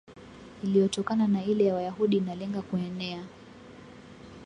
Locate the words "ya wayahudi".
1.65-2.17